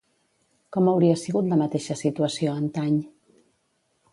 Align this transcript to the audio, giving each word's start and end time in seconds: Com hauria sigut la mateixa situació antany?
Com 0.77 0.87
hauria 0.93 1.19
sigut 1.23 1.51
la 1.51 1.59
mateixa 1.61 1.99
situació 2.01 2.55
antany? 2.63 2.97